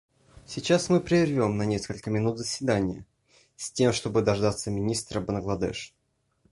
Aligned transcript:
Сейчас 0.47 0.89
мы 0.89 0.99
прервем 0.99 1.57
на 1.57 1.61
несколько 1.63 2.09
минут 2.09 2.39
заседание, 2.39 3.05
с 3.55 3.69
тем 3.71 3.93
чтобы 3.93 4.23
дождаться 4.23 4.71
министра 4.71 5.21
Бангладеш. 5.21 5.93